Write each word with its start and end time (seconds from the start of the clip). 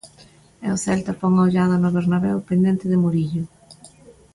E 0.65 0.67
o 0.75 0.77
Celta 0.85 1.17
pon 1.21 1.33
a 1.35 1.43
ollada 1.47 1.75
no 1.81 1.89
Bernabéu 1.97 2.37
pendente 2.49 2.85
de 2.91 3.01
Murillo. 3.03 3.43